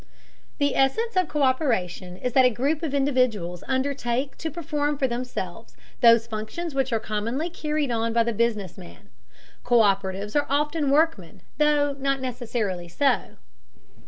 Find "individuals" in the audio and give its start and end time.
2.95-3.63